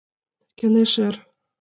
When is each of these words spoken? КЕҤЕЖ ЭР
КЕҤЕЖ 0.57 0.93
ЭР 1.07 1.15